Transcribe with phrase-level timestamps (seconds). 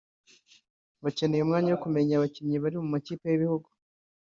[1.03, 3.67] bakeneye umwanya wo kumenya abakinnyi bari mu makipe y’ibihugu